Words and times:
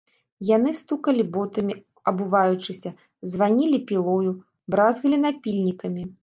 Яны 0.51 0.71
стукалі 0.77 1.25
ботамі, 1.35 1.75
абуваючыся, 2.11 2.89
званілі 3.35 3.79
пілою, 3.93 4.31
бразгалі 4.77 5.17
напільнікамі. 5.29 6.03